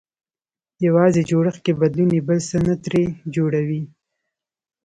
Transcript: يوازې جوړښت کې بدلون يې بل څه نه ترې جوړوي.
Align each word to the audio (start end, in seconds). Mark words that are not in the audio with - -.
يوازې 0.87 1.21
جوړښت 1.29 1.59
کې 1.65 1.73
بدلون 1.81 2.09
يې 2.17 2.21
بل 2.27 2.39
څه 2.49 2.57
نه 2.65 2.75
ترې 2.83 3.03
جوړوي. 3.35 3.81